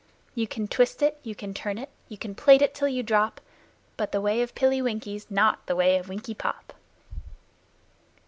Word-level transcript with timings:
You 0.33 0.47
can 0.47 0.67
twist 0.67 1.03
it, 1.03 1.19
you 1.21 1.35
can 1.35 1.53
turn 1.53 1.77
it, 1.77 1.89
you 2.09 2.17
can 2.17 2.33
plait 2.33 2.63
it 2.63 2.73
till 2.73 2.87
you 2.87 3.03
drop, 3.03 3.39
But 3.97 4.11
the 4.11 4.19
way 4.19 4.41
of 4.41 4.55
Pilly 4.55 4.81
Winky's 4.81 5.29
not 5.29 5.63
the 5.67 5.75
way 5.75 5.95
of 5.97 6.09
Winkie 6.09 6.33
Pop! 6.33 6.73